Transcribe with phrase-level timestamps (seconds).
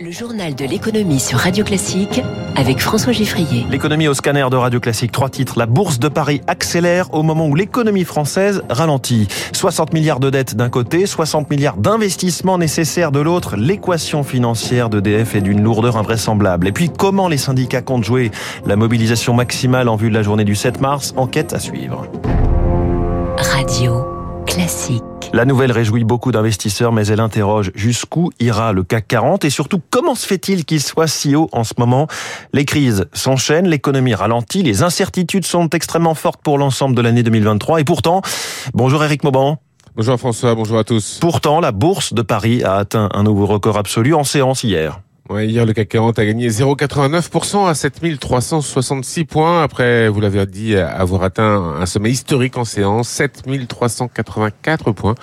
[0.00, 2.20] Le journal de l'économie sur Radio Classique
[2.56, 3.64] avec François Giffrier.
[3.70, 5.12] L'économie au scanner de Radio Classique.
[5.12, 5.58] Trois titres.
[5.58, 9.28] La bourse de Paris accélère au moment où l'économie française ralentit.
[9.52, 13.56] 60 milliards de dettes d'un côté, 60 milliards d'investissements nécessaires de l'autre.
[13.56, 16.66] L'équation financière d'EDF est d'une lourdeur invraisemblable.
[16.66, 18.30] Et puis, comment les syndicats comptent jouer
[18.66, 21.14] la mobilisation maximale en vue de la journée du 7 mars?
[21.16, 22.06] Enquête à suivre.
[23.36, 24.13] Radio
[24.46, 25.02] Classique.
[25.32, 29.80] La nouvelle réjouit beaucoup d'investisseurs, mais elle interroge jusqu'où ira le CAC 40 et surtout
[29.90, 32.06] comment se fait-il qu'il soit si haut en ce moment?
[32.52, 37.80] Les crises s'enchaînent, l'économie ralentit, les incertitudes sont extrêmement fortes pour l'ensemble de l'année 2023
[37.80, 38.22] et pourtant,
[38.74, 39.58] bonjour Eric Mauban.
[39.96, 41.18] Bonjour François, bonjour à tous.
[41.20, 45.00] Pourtant, la bourse de Paris a atteint un nouveau record absolu en séance hier.
[45.30, 51.22] Hier, le CAC 40 a gagné 0,89% à 7366 points après, vous l'avez dit, avoir
[51.22, 55.14] atteint un sommet historique en séance, 7384 points.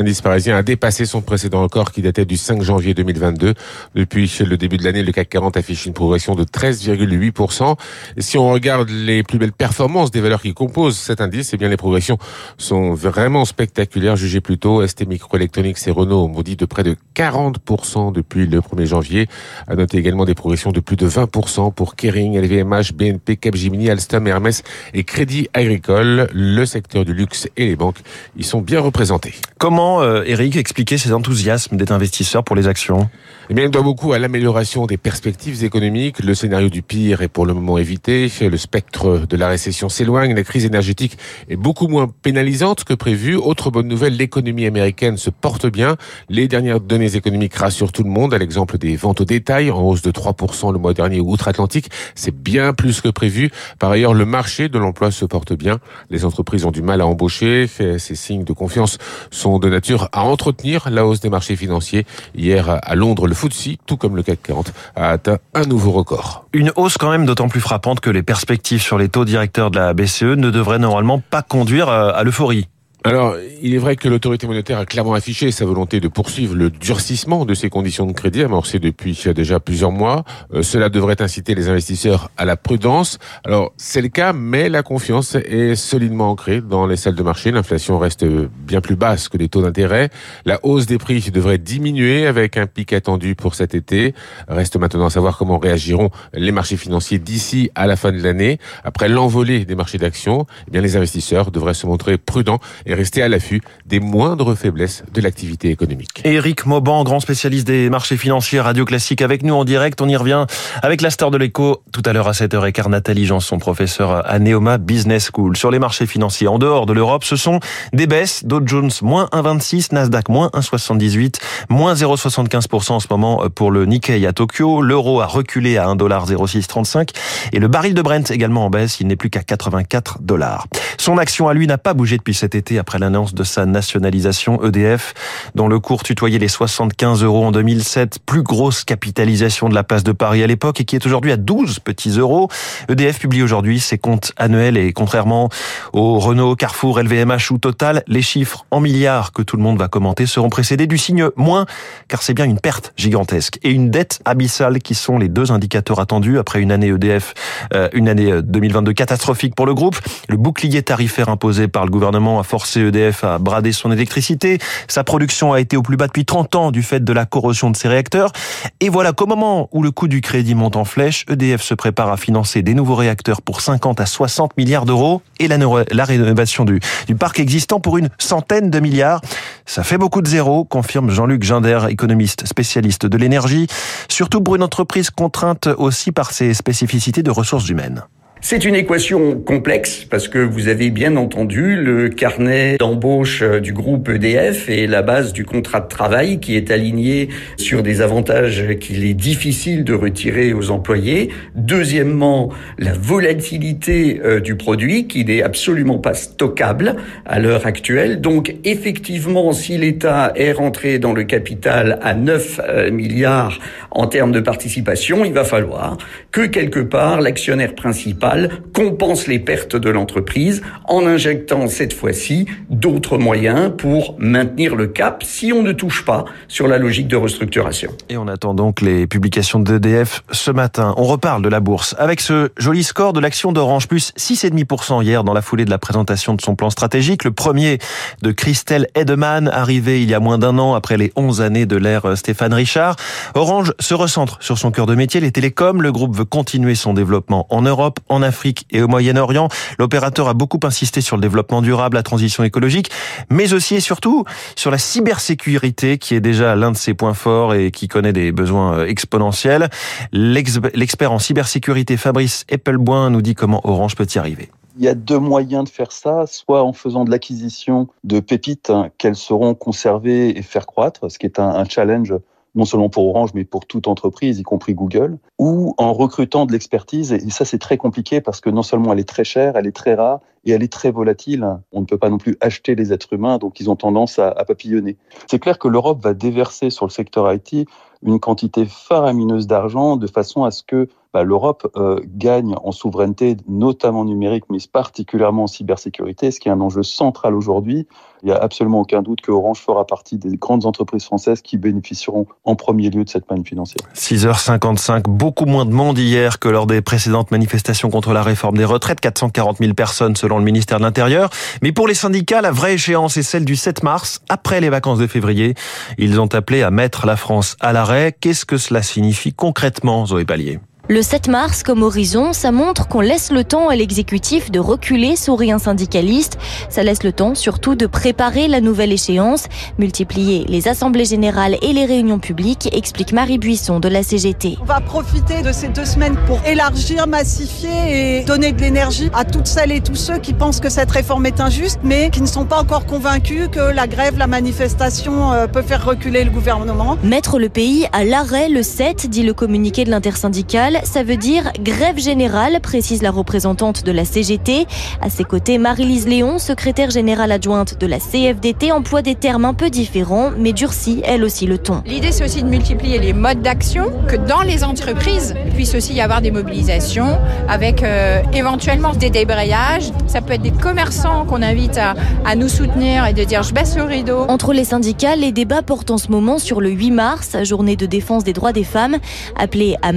[0.00, 3.52] L'indice parisien a dépassé son précédent record qui datait du 5 janvier 2022.
[3.94, 7.76] Depuis le début de l'année, le CAC 40 affiche une progression de 13,8%.
[8.16, 11.58] Et si on regarde les plus belles performances des valeurs qui composent cet indice, eh
[11.58, 12.16] bien les progressions
[12.56, 18.46] sont vraiment spectaculaires, jugées plutôt ST Microelectronics et Renault ont de près de 40% depuis
[18.46, 19.28] le 1er janvier.
[19.68, 24.26] À noter également des progressions de plus de 20% pour Kering, LVMH, BNP, Capgemini, Alstom,
[24.26, 24.62] Hermès
[24.94, 26.30] et Crédit Agricole.
[26.32, 27.98] Le secteur du luxe et les banques
[28.38, 29.34] y sont bien représentés.
[29.58, 33.10] Comment, euh, Eric, expliquer ces enthousiasmes des investisseurs pour les actions?
[33.48, 36.22] Eh bien, il doit beaucoup à l'amélioration des perspectives économiques.
[36.22, 38.30] Le scénario du pire est pour le moment évité.
[38.40, 40.36] Le spectre de la récession s'éloigne.
[40.36, 41.18] La crise énergétique
[41.48, 43.34] est beaucoup moins pénalisante que prévu.
[43.34, 45.96] Autre bonne nouvelle, l'économie américaine se porte bien.
[46.28, 48.32] Les dernières données économiques rassurent tout le monde.
[48.34, 51.90] À l'exemple des ventes au détail, en hausse de 3% le mois dernier outre-Atlantique.
[52.14, 53.50] C'est bien plus que prévu.
[53.80, 55.80] Par ailleurs, le marché de l'emploi se porte bien.
[56.08, 57.66] Les entreprises ont du mal à embaucher.
[57.66, 58.98] Ces signes de confiance
[59.32, 62.06] sont de nature à entretenir la hausse des marchés financiers.
[62.34, 66.46] Hier, à Londres, le FTSE, tout comme le CAC 40, a atteint un nouveau record.
[66.52, 69.78] Une hausse quand même d'autant plus frappante que les perspectives sur les taux directeurs de
[69.78, 72.68] la BCE ne devraient normalement pas conduire à l'euphorie.
[73.02, 76.68] Alors, il est vrai que l'autorité monétaire a clairement affiché sa volonté de poursuivre le
[76.68, 80.24] durcissement de ses conditions de crédit amorcé depuis déjà plusieurs mois.
[80.52, 83.18] Euh, cela devrait inciter les investisseurs à la prudence.
[83.42, 87.50] Alors, c'est le cas, mais la confiance est solidement ancrée dans les salles de marché.
[87.50, 90.10] L'inflation reste bien plus basse que les taux d'intérêt.
[90.44, 94.14] La hausse des prix devrait diminuer avec un pic attendu pour cet été.
[94.46, 98.58] Reste maintenant à savoir comment réagiront les marchés financiers d'ici à la fin de l'année.
[98.84, 102.60] Après l'envolée des marchés d'actions, eh bien les investisseurs devraient se montrer prudents
[102.94, 106.22] rester à l'affût des moindres faiblesses de l'activité économique.
[106.24, 110.00] Éric Mauban, grand spécialiste des marchés financiers, Radio Classique avec nous en direct.
[110.00, 110.46] On y revient
[110.82, 112.88] avec la star de l'écho tout à l'heure à 7h15.
[112.88, 115.56] Nathalie Janson, professeur à Neoma Business School.
[115.56, 117.60] Sur les marchés financiers en dehors de l'Europe, ce sont
[117.92, 118.44] des baisses.
[118.44, 121.36] Dow Jones moins 1,26, Nasdaq moins 1,78,
[121.68, 124.82] moins 0,75% en ce moment pour le Nikkei à Tokyo.
[124.82, 127.10] L'euro a reculé à 1,0635
[127.52, 129.00] et le baril de Brent également en baisse.
[129.00, 130.66] Il n'est plus qu'à 84 dollars.
[130.98, 134.64] Son action à lui n'a pas bougé depuis cet été après l'annonce de sa nationalisation
[134.64, 135.14] EDF,
[135.54, 140.02] dont le cours tutoyait les 75 euros en 2007, plus grosse capitalisation de la place
[140.02, 142.48] de Paris à l'époque et qui est aujourd'hui à 12 petits euros.
[142.88, 145.48] EDF publie aujourd'hui ses comptes annuels et contrairement
[145.92, 149.88] au Renault, Carrefour, LVMH ou Total, les chiffres en milliards que tout le monde va
[149.88, 151.66] commenter seront précédés du signe moins,
[152.08, 156.00] car c'est bien une perte gigantesque et une dette abyssale qui sont les deux indicateurs
[156.00, 157.34] attendus après une année EDF,
[157.74, 159.96] euh, une année 2022 catastrophique pour le groupe.
[160.28, 164.58] Le bouclier tarifaire imposé par le gouvernement a forcé EDF a bradé son électricité.
[164.88, 167.70] Sa production a été au plus bas depuis 30 ans du fait de la corrosion
[167.70, 168.32] de ses réacteurs.
[168.80, 172.10] Et voilà qu'au moment où le coût du crédit monte en flèche, EDF se prépare
[172.10, 176.64] à financer des nouveaux réacteurs pour 50 à 60 milliards d'euros et la, la rénovation
[176.64, 179.20] du, du parc existant pour une centaine de milliards.
[179.66, 183.66] Ça fait beaucoup de zéros, confirme Jean-Luc Ginder, économiste spécialiste de l'énergie,
[184.08, 188.04] surtout pour une entreprise contrainte aussi par ses spécificités de ressources humaines.
[188.42, 193.74] C'est une équation complexe parce que vous avez bien entendu le carnet d'embauche euh, du
[193.74, 198.78] groupe EDF et la base du contrat de travail qui est aligné sur des avantages
[198.80, 201.28] qu'il est difficile de retirer aux employés.
[201.54, 202.48] Deuxièmement,
[202.78, 208.22] la volatilité euh, du produit qui n'est absolument pas stockable à l'heure actuelle.
[208.22, 213.58] Donc effectivement, si l'État est rentré dans le capital à 9 euh, milliards
[213.90, 215.98] en termes de participation, il va falloir
[216.32, 218.29] que quelque part l'actionnaire principal
[218.72, 225.22] compense les pertes de l'entreprise en injectant cette fois-ci d'autres moyens pour maintenir le cap
[225.22, 227.90] si on ne touche pas sur la logique de restructuration.
[228.08, 230.94] Et on attend donc les publications d'EDF ce matin.
[230.96, 235.24] On reparle de la bourse avec ce joli score de l'action d'Orange, plus 6,5% hier
[235.24, 237.24] dans la foulée de la présentation de son plan stratégique.
[237.24, 237.78] Le premier
[238.22, 241.76] de Christelle Edeman, arrivé il y a moins d'un an après les 11 années de
[241.76, 242.96] l'ère Stéphane Richard.
[243.34, 245.80] Orange se recentre sur son cœur de métier, les télécoms.
[245.80, 249.48] Le groupe veut continuer son développement en Europe, en Afrique et au Moyen-Orient.
[249.78, 252.90] L'opérateur a beaucoup insisté sur le développement durable, la transition écologique,
[253.30, 254.24] mais aussi et surtout
[254.56, 258.32] sur la cybersécurité qui est déjà l'un de ses points forts et qui connaît des
[258.32, 259.68] besoins euh, exponentiels.
[260.12, 264.50] L'expert en cybersécurité Fabrice Eppelboin nous dit comment Orange peut y arriver.
[264.78, 268.70] Il y a deux moyens de faire ça, soit en faisant de l'acquisition de pépites
[268.70, 272.14] hein, qu'elles seront conservées et faire croître, ce qui est un challenge
[272.54, 276.52] non seulement pour Orange, mais pour toute entreprise, y compris Google, ou en recrutant de
[276.52, 277.12] l'expertise.
[277.12, 279.76] Et ça, c'est très compliqué parce que non seulement elle est très chère, elle est
[279.76, 281.46] très rare et elle est très volatile.
[281.72, 284.32] On ne peut pas non plus acheter les êtres humains, donc ils ont tendance à,
[284.44, 284.96] papillonner.
[285.30, 287.68] C'est clair que l'Europe va déverser sur le secteur IT
[288.02, 293.36] une quantité faramineuse d'argent de façon à ce que bah, l'Europe euh, gagne en souveraineté,
[293.48, 297.86] notamment numérique, mais particulièrement en cybersécurité, ce qui est un enjeu central aujourd'hui.
[298.22, 301.56] Il n'y a absolument aucun doute que Orange fera partie des grandes entreprises françaises qui
[301.56, 303.86] bénéficieront en premier lieu de cette manne financière.
[303.94, 308.64] 6h55, beaucoup moins de monde hier que lors des précédentes manifestations contre la réforme des
[308.64, 311.30] retraites, 440 000 personnes selon le ministère de l'Intérieur.
[311.62, 314.98] Mais pour les syndicats, la vraie échéance est celle du 7 mars, après les vacances
[314.98, 315.54] de février.
[315.98, 318.14] Ils ont appelé à mettre la France à l'arrêt.
[318.20, 320.60] Qu'est-ce que cela signifie concrètement, Zoé Pallier?
[320.88, 325.14] Le 7 mars comme horizon, ça montre qu'on laisse le temps à l'exécutif de reculer,
[325.14, 326.36] sourit un syndicaliste.
[326.68, 329.46] Ça laisse le temps surtout de préparer la nouvelle échéance,
[329.78, 334.58] multiplier les assemblées générales et les réunions publiques, explique Marie Buisson de la CGT.
[334.60, 339.24] On va profiter de ces deux semaines pour élargir, massifier et donner de l'énergie à
[339.24, 342.26] toutes celles et tous ceux qui pensent que cette réforme est injuste, mais qui ne
[342.26, 346.96] sont pas encore convaincus que la grève, la manifestation euh, peut faire reculer le gouvernement.
[347.04, 351.50] Mettre le pays à l'arrêt le 7, dit le communiqué de l'intersyndicale ça veut dire
[351.60, 354.66] grève générale, précise la représentante de la CGT.
[355.00, 359.54] À ses côtés, Marie-Lise Léon, secrétaire générale adjointe de la CFDT, emploie des termes un
[359.54, 361.82] peu différents, mais durcit elle aussi le ton.
[361.86, 365.94] L'idée, c'est aussi de multiplier les modes d'action, que dans les entreprises, il puisse aussi
[365.94, 367.18] y avoir des mobilisations,
[367.48, 369.90] avec euh, éventuellement des débrayages.
[370.06, 371.94] Ça peut être des commerçants qu'on invite à,
[372.24, 374.24] à nous soutenir et de dire je baisse le rideau.
[374.28, 377.86] Entre les syndicats, les débats portent en ce moment sur le 8 mars, journée de
[377.86, 378.98] défense des droits des femmes,
[379.36, 379.92] appelée à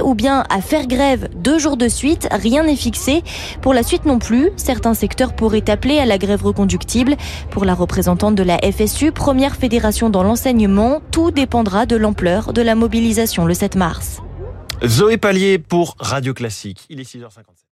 [0.00, 3.22] ou bien à faire grève deux jours de suite, rien n'est fixé.
[3.62, 7.16] Pour la suite non plus, certains secteurs pourraient appeler à la grève reconductible.
[7.50, 12.62] Pour la représentante de la FSU, première fédération dans l'enseignement, tout dépendra de l'ampleur de
[12.62, 14.22] la mobilisation le 7 mars.
[14.86, 16.86] Zoé Pallier pour Radio Classique.
[16.88, 17.60] Il est 6h57.